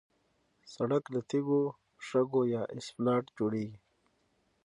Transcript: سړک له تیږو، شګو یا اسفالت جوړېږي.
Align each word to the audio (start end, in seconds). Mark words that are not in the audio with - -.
سړک 0.73 1.03
له 1.13 1.21
تیږو، 1.29 1.61
شګو 2.07 2.41
یا 2.53 2.61
اسفالت 2.77 3.25
جوړېږي. 3.37 3.79